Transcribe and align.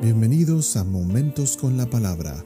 Bienvenidos 0.00 0.76
a 0.76 0.84
Momentos 0.84 1.56
con 1.56 1.76
la 1.76 1.90
Palabra, 1.90 2.44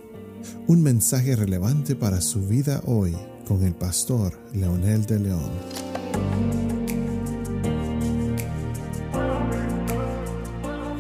un 0.69 0.83
mensaje 0.83 1.37
relevante 1.37 1.95
para 1.95 2.23
su 2.23 2.41
vida 2.49 2.83
hoy 2.87 3.15
con 3.47 3.63
el 3.63 3.75
pastor 3.75 4.41
Leonel 4.55 5.05
de 5.05 5.19
León. 5.19 5.51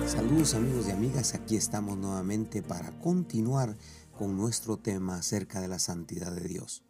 Saludos 0.06 0.52
amigos 0.52 0.88
y 0.88 0.90
amigas, 0.90 1.34
aquí 1.34 1.56
estamos 1.56 1.96
nuevamente 1.96 2.60
para 2.62 2.98
continuar 3.00 3.78
con 4.18 4.36
nuestro 4.36 4.76
tema 4.76 5.16
acerca 5.16 5.58
de 5.62 5.68
la 5.68 5.78
santidad 5.78 6.32
de 6.32 6.46
Dios. 6.46 6.82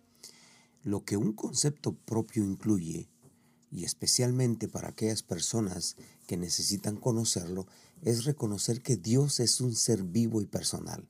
Lo 0.82 1.04
que 1.04 1.17
un 1.17 1.35
concepto 1.35 1.94
propio 1.94 2.44
incluye, 2.44 3.08
y 3.71 3.85
especialmente 3.85 4.67
para 4.67 4.89
aquellas 4.89 5.22
personas 5.22 5.96
que 6.26 6.36
necesitan 6.36 6.96
conocerlo, 6.96 7.68
es 8.02 8.24
reconocer 8.24 8.82
que 8.82 8.96
Dios 8.96 9.40
es 9.40 9.61
un 9.61 9.74
ser 9.74 10.02
vivo 10.02 10.40
y 10.40 10.46
personal. 10.46 11.08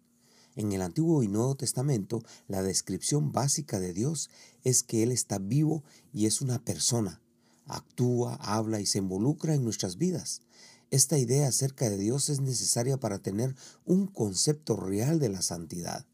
En 0.54 0.72
el 0.72 0.82
Antiguo 0.82 1.22
y 1.22 1.28
Nuevo 1.28 1.54
Testamento, 1.54 2.22
la 2.46 2.62
descripción 2.62 3.32
básica 3.32 3.80
de 3.80 3.94
Dios 3.94 4.28
es 4.64 4.82
que 4.82 5.02
Él 5.02 5.10
está 5.10 5.38
vivo 5.38 5.82
y 6.12 6.26
es 6.26 6.42
una 6.42 6.62
persona. 6.62 7.20
Actúa, 7.64 8.34
habla 8.34 8.80
y 8.80 8.86
se 8.86 8.98
involucra 8.98 9.54
en 9.54 9.64
nuestras 9.64 9.96
vidas. 9.96 10.42
Esta 10.90 11.16
idea 11.16 11.48
acerca 11.48 11.88
de 11.88 11.96
Dios 11.96 12.28
es 12.28 12.40
necesaria 12.40 12.98
para 12.98 13.18
tener 13.18 13.56
un 13.86 14.06
concepto 14.06 14.76
real 14.76 15.18
de 15.18 15.30
la 15.30 15.40
santidad. 15.40 16.04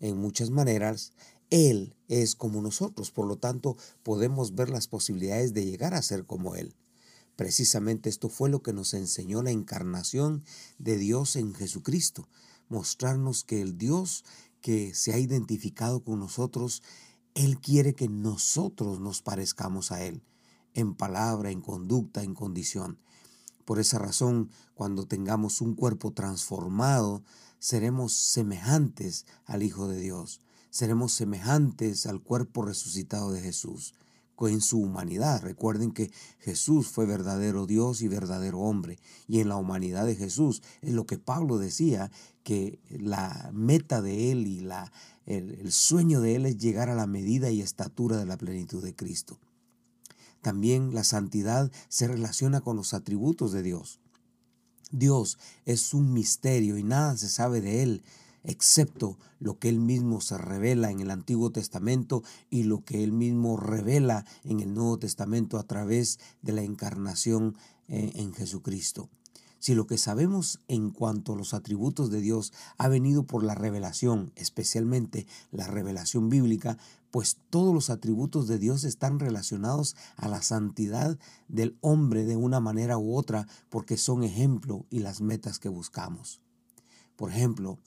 En 0.00 0.16
muchas 0.16 0.48
maneras, 0.48 1.12
Él 1.50 1.94
es 2.08 2.34
como 2.34 2.62
nosotros, 2.62 3.10
por 3.10 3.26
lo 3.26 3.36
tanto 3.36 3.76
podemos 4.02 4.54
ver 4.54 4.70
las 4.70 4.88
posibilidades 4.88 5.52
de 5.52 5.66
llegar 5.66 5.92
a 5.92 6.00
ser 6.00 6.24
como 6.24 6.56
Él. 6.56 6.74
Precisamente 7.36 8.08
esto 8.08 8.28
fue 8.28 8.48
lo 8.48 8.62
que 8.62 8.72
nos 8.72 8.94
enseñó 8.94 9.42
la 9.42 9.50
encarnación 9.50 10.44
de 10.78 10.96
Dios 10.96 11.36
en 11.36 11.54
Jesucristo, 11.54 12.28
mostrarnos 12.68 13.42
que 13.42 13.60
el 13.60 13.76
Dios 13.76 14.24
que 14.60 14.94
se 14.94 15.12
ha 15.12 15.18
identificado 15.18 16.04
con 16.04 16.20
nosotros, 16.20 16.82
Él 17.34 17.60
quiere 17.60 17.94
que 17.94 18.08
nosotros 18.08 19.00
nos 19.00 19.20
parezcamos 19.20 19.90
a 19.90 20.04
Él, 20.04 20.22
en 20.74 20.94
palabra, 20.94 21.50
en 21.50 21.60
conducta, 21.60 22.22
en 22.22 22.34
condición. 22.34 22.98
Por 23.64 23.80
esa 23.80 23.98
razón, 23.98 24.50
cuando 24.74 25.06
tengamos 25.06 25.60
un 25.60 25.74
cuerpo 25.74 26.12
transformado, 26.12 27.24
seremos 27.58 28.12
semejantes 28.12 29.26
al 29.44 29.62
Hijo 29.62 29.88
de 29.88 29.98
Dios, 29.98 30.40
seremos 30.70 31.12
semejantes 31.12 32.06
al 32.06 32.22
cuerpo 32.22 32.62
resucitado 32.62 33.32
de 33.32 33.40
Jesús 33.40 33.94
en 34.40 34.60
su 34.60 34.80
humanidad. 34.80 35.42
Recuerden 35.42 35.92
que 35.92 36.10
Jesús 36.38 36.88
fue 36.88 37.06
verdadero 37.06 37.66
Dios 37.66 38.02
y 38.02 38.08
verdadero 38.08 38.60
hombre. 38.60 38.98
Y 39.26 39.40
en 39.40 39.48
la 39.48 39.56
humanidad 39.56 40.06
de 40.06 40.16
Jesús 40.16 40.62
es 40.82 40.92
lo 40.92 41.06
que 41.06 41.18
Pablo 41.18 41.58
decía, 41.58 42.10
que 42.42 42.78
la 42.90 43.50
meta 43.54 44.02
de 44.02 44.30
él 44.30 44.46
y 44.46 44.60
la, 44.60 44.92
el, 45.24 45.52
el 45.52 45.72
sueño 45.72 46.20
de 46.20 46.36
él 46.36 46.46
es 46.46 46.58
llegar 46.58 46.90
a 46.90 46.94
la 46.94 47.06
medida 47.06 47.50
y 47.50 47.62
estatura 47.62 48.18
de 48.18 48.26
la 48.26 48.36
plenitud 48.36 48.84
de 48.84 48.94
Cristo. 48.94 49.38
También 50.42 50.92
la 50.92 51.04
santidad 51.04 51.72
se 51.88 52.06
relaciona 52.06 52.60
con 52.60 52.76
los 52.76 52.92
atributos 52.92 53.52
de 53.52 53.62
Dios. 53.62 53.98
Dios 54.90 55.38
es 55.64 55.94
un 55.94 56.12
misterio 56.12 56.76
y 56.76 56.82
nada 56.82 57.16
se 57.16 57.30
sabe 57.30 57.62
de 57.62 57.82
él 57.82 58.04
excepto 58.44 59.18
lo 59.40 59.58
que 59.58 59.68
él 59.68 59.80
mismo 59.80 60.20
se 60.20 60.38
revela 60.38 60.90
en 60.90 61.00
el 61.00 61.10
Antiguo 61.10 61.50
Testamento 61.50 62.22
y 62.50 62.64
lo 62.64 62.84
que 62.84 63.02
él 63.02 63.12
mismo 63.12 63.56
revela 63.56 64.24
en 64.44 64.60
el 64.60 64.74
Nuevo 64.74 64.98
Testamento 64.98 65.58
a 65.58 65.64
través 65.64 66.20
de 66.42 66.52
la 66.52 66.62
encarnación 66.62 67.56
eh, 67.88 68.12
en 68.14 68.32
Jesucristo. 68.32 69.08
Si 69.64 69.74
lo 69.74 69.86
que 69.86 69.96
sabemos 69.96 70.60
en 70.68 70.90
cuanto 70.90 71.32
a 71.32 71.36
los 71.36 71.54
atributos 71.54 72.10
de 72.10 72.20
Dios 72.20 72.52
ha 72.76 72.88
venido 72.88 73.22
por 73.22 73.42
la 73.42 73.54
revelación, 73.54 74.30
especialmente 74.36 75.26
la 75.52 75.66
revelación 75.66 76.28
bíblica, 76.28 76.76
pues 77.10 77.38
todos 77.48 77.72
los 77.72 77.88
atributos 77.88 78.46
de 78.46 78.58
Dios 78.58 78.84
están 78.84 79.20
relacionados 79.20 79.96
a 80.16 80.28
la 80.28 80.42
santidad 80.42 81.18
del 81.48 81.78
hombre 81.80 82.24
de 82.24 82.36
una 82.36 82.60
manera 82.60 82.98
u 82.98 83.16
otra, 83.16 83.46
porque 83.70 83.96
son 83.96 84.22
ejemplo 84.22 84.84
y 84.90 84.98
las 84.98 85.22
metas 85.22 85.58
que 85.58 85.70
buscamos. 85.70 86.42
Por 87.16 87.30
ejemplo, 87.30 87.78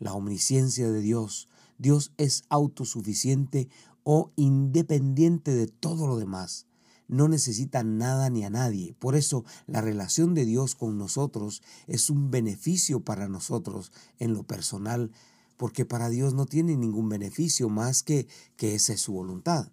la 0.00 0.14
omnisciencia 0.14 0.90
de 0.90 1.00
Dios. 1.00 1.48
Dios 1.78 2.12
es 2.16 2.42
autosuficiente 2.48 3.68
o 4.02 4.32
independiente 4.34 5.54
de 5.54 5.68
todo 5.68 6.08
lo 6.08 6.18
demás. 6.18 6.66
No 7.06 7.28
necesita 7.28 7.82
nada 7.82 8.30
ni 8.30 8.44
a 8.44 8.50
nadie. 8.50 8.94
Por 8.98 9.14
eso 9.14 9.44
la 9.66 9.80
relación 9.80 10.34
de 10.34 10.44
Dios 10.44 10.74
con 10.74 10.98
nosotros 10.98 11.62
es 11.86 12.10
un 12.10 12.30
beneficio 12.30 13.00
para 13.00 13.28
nosotros 13.28 13.92
en 14.18 14.34
lo 14.34 14.42
personal, 14.44 15.12
porque 15.56 15.84
para 15.84 16.08
Dios 16.08 16.34
no 16.34 16.46
tiene 16.46 16.76
ningún 16.76 17.08
beneficio 17.08 17.68
más 17.68 18.02
que 18.02 18.26
que 18.56 18.74
esa 18.74 18.94
es 18.94 19.00
su 19.00 19.12
voluntad. 19.12 19.70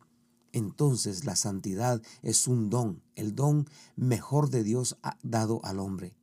Entonces 0.52 1.26
la 1.26 1.36
santidad 1.36 2.02
es 2.24 2.48
un 2.48 2.70
don, 2.70 3.04
el 3.16 3.36
don 3.36 3.70
mejor 3.96 4.50
de 4.50 4.64
Dios 4.64 4.98
dado 5.22 5.62
al 5.64 5.80
hombre. 5.80 6.16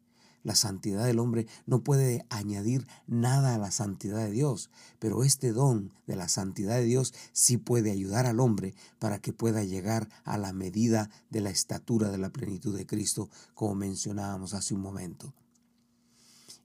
La 0.45 0.55
santidad 0.55 1.07
del 1.07 1.19
hombre 1.19 1.47
no 1.65 1.83
puede 1.83 2.27
añadir 2.29 2.87
nada 3.07 3.55
a 3.55 3.59
la 3.59 3.71
santidad 3.71 4.19
de 4.19 4.31
Dios, 4.31 4.71
pero 4.99 5.25
este 5.25 5.53
don 5.53 5.91
de 6.07 6.17
la 6.17 6.29
santidad 6.29 6.77
de 6.77 6.85
Dios 6.85 7.15
sí 7.33 7.57
puede 7.57 7.91
ayudar 7.91 8.27
al 8.27 8.41
hombre 8.41 8.75
para 8.99 9.19
que 9.19 9.33
pueda 9.33 9.65
llegar 9.65 10.11
a 10.23 10.37
la 10.37 10.53
medida 10.53 11.09
de 11.31 11.41
la 11.41 11.49
estatura 11.49 12.11
de 12.11 12.19
la 12.19 12.29
plenitud 12.29 12.77
de 12.77 12.87
Cristo, 12.87 13.31
como 13.55 13.75
mencionábamos 13.75 14.53
hace 14.53 14.75
un 14.75 14.83
momento. 14.83 15.33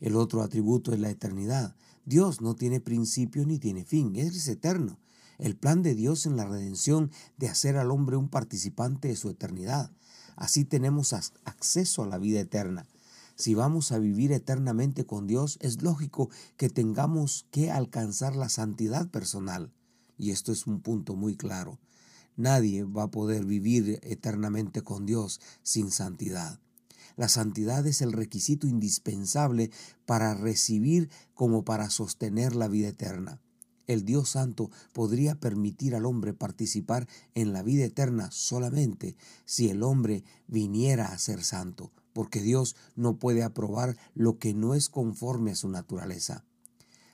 El 0.01 0.17
otro 0.17 0.41
atributo 0.41 0.93
es 0.93 0.99
la 0.99 1.09
eternidad. 1.09 1.73
Dios 2.05 2.41
no 2.41 2.55
tiene 2.55 2.81
principio 2.81 3.45
ni 3.45 3.59
tiene 3.59 3.85
fin, 3.85 4.17
es 4.17 4.45
eterno. 4.49 4.99
El 5.37 5.55
plan 5.55 5.83
de 5.83 5.95
Dios 5.95 6.25
en 6.25 6.35
la 6.35 6.45
redención 6.45 7.11
de 7.37 7.47
hacer 7.47 7.77
al 7.77 7.91
hombre 7.91 8.17
un 8.17 8.27
participante 8.27 9.07
de 9.07 9.15
su 9.15 9.29
eternidad. 9.29 9.89
Así 10.35 10.65
tenemos 10.65 11.13
acceso 11.13 12.03
a 12.03 12.07
la 12.07 12.17
vida 12.17 12.41
eterna. 12.41 12.85
Si 13.39 13.53
vamos 13.53 13.93
a 13.93 13.99
vivir 13.99 14.33
eternamente 14.33 15.05
con 15.05 15.25
Dios, 15.25 15.59
es 15.61 15.81
lógico 15.81 16.29
que 16.57 16.69
tengamos 16.69 17.45
que 17.51 17.71
alcanzar 17.71 18.35
la 18.35 18.49
santidad 18.49 19.07
personal. 19.07 19.71
Y 20.17 20.31
esto 20.31 20.51
es 20.51 20.67
un 20.67 20.81
punto 20.81 21.15
muy 21.15 21.37
claro. 21.37 21.79
Nadie 22.35 22.83
va 22.83 23.03
a 23.03 23.11
poder 23.11 23.45
vivir 23.45 24.01
eternamente 24.03 24.81
con 24.81 25.05
Dios 25.05 25.39
sin 25.63 25.89
santidad. 25.89 26.59
La 27.15 27.29
santidad 27.29 27.87
es 27.87 28.01
el 28.01 28.11
requisito 28.11 28.67
indispensable 28.67 29.71
para 30.05 30.33
recibir 30.33 31.09
como 31.33 31.63
para 31.63 31.89
sostener 31.89 32.57
la 32.57 32.67
vida 32.67 32.89
eterna. 32.89 33.39
El 33.87 34.03
Dios 34.03 34.31
Santo 34.31 34.69
podría 34.91 35.35
permitir 35.35 35.95
al 35.95 36.05
hombre 36.05 36.33
participar 36.33 37.07
en 37.35 37.53
la 37.53 37.63
vida 37.63 37.85
eterna 37.85 38.31
solamente 38.31 39.15
si 39.45 39.69
el 39.69 39.81
hombre 39.81 40.25
viniera 40.47 41.05
a 41.05 41.17
ser 41.17 41.41
santo, 41.41 41.93
porque 42.13 42.41
Dios 42.41 42.75
no 42.95 43.17
puede 43.17 43.43
aprobar 43.43 43.97
lo 44.13 44.37
que 44.37 44.53
no 44.53 44.73
es 44.73 44.89
conforme 44.89 45.51
a 45.51 45.55
su 45.55 45.69
naturaleza. 45.69 46.45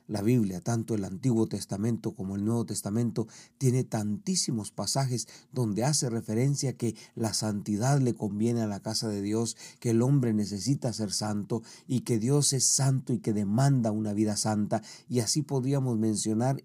La 0.07 0.21
Biblia, 0.21 0.61
tanto 0.61 0.93
el 0.93 1.03
Antiguo 1.03 1.47
Testamento 1.47 2.13
como 2.13 2.35
el 2.35 2.45
Nuevo 2.45 2.63
Testamento, 2.65 3.27
tiene 3.57 3.83
tantísimos 3.83 4.69
pasajes 4.69 5.27
donde 5.51 5.83
hace 5.83 6.11
referencia 6.11 6.77
que 6.77 6.95
la 7.15 7.33
santidad 7.33 7.99
le 7.99 8.13
conviene 8.13 8.61
a 8.61 8.67
la 8.67 8.81
casa 8.81 9.07
de 9.07 9.23
Dios, 9.23 9.57
que 9.79 9.89
el 9.91 10.03
hombre 10.03 10.33
necesita 10.33 10.93
ser 10.93 11.11
santo 11.11 11.63
y 11.87 12.01
que 12.01 12.19
Dios 12.19 12.53
es 12.53 12.65
santo 12.65 13.13
y 13.13 13.19
que 13.19 13.33
demanda 13.33 13.91
una 13.91 14.13
vida 14.13 14.37
santa. 14.37 14.83
Y 15.09 15.21
así 15.21 15.41
podríamos 15.41 15.97
mencionar 15.97 16.63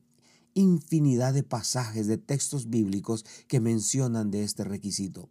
infinidad 0.52 1.32
de 1.32 1.42
pasajes 1.42 2.06
de 2.08 2.18
textos 2.18 2.68
bíblicos 2.68 3.24
que 3.48 3.60
mencionan 3.60 4.30
de 4.30 4.44
este 4.44 4.64
requisito 4.64 5.30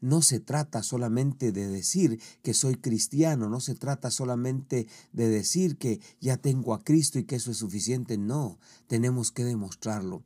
no 0.00 0.22
se 0.22 0.40
trata 0.40 0.82
solamente 0.82 1.52
de 1.52 1.68
decir 1.68 2.20
que 2.42 2.54
soy 2.54 2.76
cristiano, 2.76 3.48
no 3.48 3.60
se 3.60 3.74
trata 3.74 4.10
solamente 4.10 4.86
de 5.12 5.28
decir 5.28 5.76
que 5.76 6.00
ya 6.20 6.36
tengo 6.36 6.74
a 6.74 6.82
Cristo 6.82 7.18
y 7.18 7.24
que 7.24 7.36
eso 7.36 7.50
es 7.50 7.58
suficiente, 7.58 8.18
no, 8.18 8.58
tenemos 8.86 9.30
que 9.30 9.44
demostrarlo. 9.44 10.22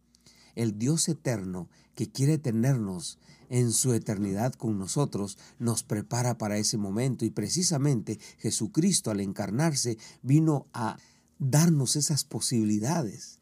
El 0.54 0.78
Dios 0.78 1.08
eterno 1.08 1.68
que 1.94 2.10
quiere 2.10 2.38
tenernos 2.38 3.18
en 3.50 3.72
su 3.72 3.92
eternidad 3.92 4.54
con 4.54 4.78
nosotros, 4.78 5.38
nos 5.58 5.82
prepara 5.82 6.38
para 6.38 6.58
ese 6.58 6.76
momento 6.76 7.24
y 7.24 7.30
precisamente 7.30 8.18
Jesucristo 8.38 9.10
al 9.10 9.20
encarnarse 9.20 9.98
vino 10.22 10.66
a 10.72 10.96
darnos 11.38 11.96
esas 11.96 12.24
posibilidades 12.24 13.38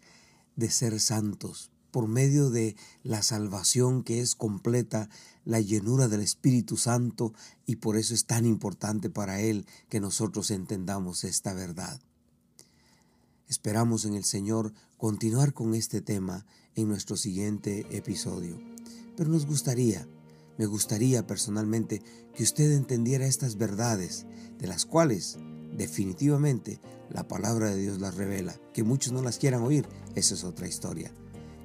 de 0.56 0.70
ser 0.70 0.98
santos 1.00 1.70
por 1.92 2.08
medio 2.08 2.50
de 2.50 2.74
la 3.04 3.22
salvación 3.22 4.02
que 4.02 4.20
es 4.20 4.34
completa, 4.34 5.08
la 5.44 5.60
llenura 5.60 6.08
del 6.08 6.22
Espíritu 6.22 6.76
Santo, 6.76 7.32
y 7.66 7.76
por 7.76 7.96
eso 7.96 8.14
es 8.14 8.24
tan 8.24 8.44
importante 8.44 9.08
para 9.10 9.40
Él 9.40 9.64
que 9.88 10.00
nosotros 10.00 10.50
entendamos 10.50 11.22
esta 11.22 11.54
verdad. 11.54 12.00
Esperamos 13.48 14.04
en 14.04 14.14
el 14.14 14.24
Señor 14.24 14.72
continuar 14.96 15.52
con 15.52 15.74
este 15.74 16.00
tema 16.00 16.44
en 16.74 16.88
nuestro 16.88 17.16
siguiente 17.16 17.86
episodio. 17.96 18.58
Pero 19.16 19.30
nos 19.30 19.46
gustaría, 19.46 20.08
me 20.58 20.66
gustaría 20.66 21.26
personalmente 21.26 22.02
que 22.34 22.42
usted 22.42 22.72
entendiera 22.72 23.26
estas 23.26 23.56
verdades, 23.56 24.26
de 24.58 24.66
las 24.66 24.86
cuales 24.86 25.38
Definitivamente 25.76 26.80
la 27.10 27.26
palabra 27.26 27.70
de 27.70 27.76
Dios 27.76 28.00
las 28.00 28.14
revela. 28.14 28.54
Que 28.72 28.82
muchos 28.82 29.12
no 29.12 29.22
las 29.22 29.38
quieran 29.38 29.62
oír, 29.62 29.86
esa 30.14 30.34
es 30.34 30.44
otra 30.44 30.68
historia. 30.68 31.12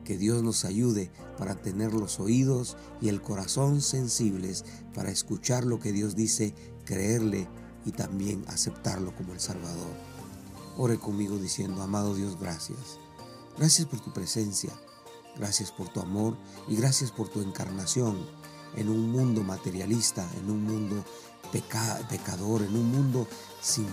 Que 0.08 0.18
Dios 0.18 0.42
nos 0.42 0.64
ayude 0.64 1.12
para 1.38 1.56
tener 1.56 1.94
los 1.94 2.22
oídos 2.22 2.78
y 3.02 3.10
el 3.10 3.22
corazón 3.22 3.82
sensibles 3.82 4.64
para 4.96 5.12
escuchar 5.12 5.66
lo 5.66 5.82
que 5.82 5.92
Dios 5.92 6.16
dice, 6.16 6.56
creerle 6.86 7.50
y 7.84 7.92
también 7.92 8.46
aceptarlo 8.48 9.14
como 9.14 9.34
el 9.34 9.42
Salvador. 9.42 9.94
Ore 10.78 10.98
conmigo 10.98 11.38
diciendo, 11.38 11.82
amado 11.82 12.16
Dios, 12.16 12.40
gracias. 12.40 13.00
Gracias 13.58 13.86
por 13.86 14.00
tu 14.00 14.14
presencia, 14.14 14.72
gracias 15.36 15.74
por 15.74 15.90
tu 15.90 16.00
amor 16.00 16.38
y 16.70 16.78
gracias 16.78 17.12
por 17.12 17.28
tu 17.28 17.42
encarnación 17.42 18.16
en 18.78 18.88
un 18.88 19.12
mundo 19.12 19.44
materialista, 19.44 20.26
en 20.40 20.50
un 20.50 20.64
mundo 20.64 21.04
pecador, 21.52 22.62
en 22.62 22.78
un 22.78 22.90
mundo 22.90 23.28
sin 23.62 23.90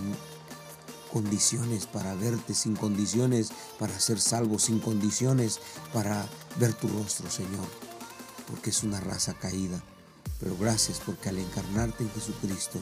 condiciones 1.14 1.86
para 1.86 2.12
verte, 2.16 2.54
sin 2.54 2.74
condiciones 2.74 3.52
para 3.78 4.00
ser 4.00 4.20
salvo, 4.20 4.58
sin 4.58 4.80
condiciones 4.80 5.60
para 5.92 6.26
ver 6.58 6.74
tu 6.74 6.88
rostro, 6.88 7.30
Señor, 7.30 7.68
porque 8.50 8.70
es 8.70 8.82
una 8.82 8.98
raza 8.98 9.32
caída. 9.34 9.80
Pero 10.40 10.56
gracias 10.58 11.00
porque 11.06 11.28
al 11.28 11.38
encarnarte 11.38 12.02
en 12.02 12.10
Jesucristo 12.10 12.80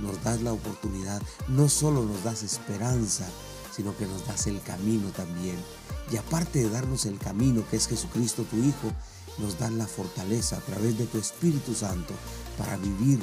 nos 0.00 0.20
das 0.24 0.42
la 0.42 0.52
oportunidad, 0.52 1.22
no 1.46 1.68
solo 1.68 2.02
nos 2.02 2.24
das 2.24 2.42
esperanza, 2.42 3.28
sino 3.74 3.96
que 3.96 4.06
nos 4.06 4.26
das 4.26 4.48
el 4.48 4.60
camino 4.62 5.10
también. 5.10 5.56
Y 6.10 6.16
aparte 6.16 6.58
de 6.58 6.70
darnos 6.70 7.06
el 7.06 7.20
camino 7.20 7.62
que 7.70 7.76
es 7.76 7.86
Jesucristo 7.86 8.42
tu 8.50 8.56
Hijo, 8.56 8.92
nos 9.38 9.56
das 9.56 9.70
la 9.70 9.86
fortaleza 9.86 10.56
a 10.56 10.60
través 10.62 10.98
de 10.98 11.06
tu 11.06 11.18
Espíritu 11.18 11.76
Santo 11.76 12.12
para 12.58 12.76
vivir 12.76 13.20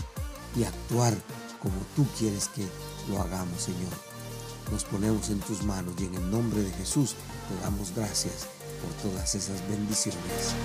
y 0.55 0.63
actuar 0.63 1.13
como 1.61 1.75
tú 1.93 2.07
quieres 2.17 2.47
que 2.47 2.65
lo 3.09 3.21
hagamos, 3.21 3.61
Señor. 3.61 4.14
Nos 4.71 4.83
ponemos 4.83 5.29
en 5.29 5.39
tus 5.39 5.63
manos 5.63 5.93
y 5.99 6.05
en 6.05 6.15
el 6.15 6.31
nombre 6.31 6.61
de 6.61 6.71
Jesús 6.71 7.15
te 7.49 7.63
damos 7.63 7.93
gracias 7.95 8.47
por 8.81 9.11
todas 9.11 9.35
esas 9.35 9.61
bendiciones. 9.69 10.55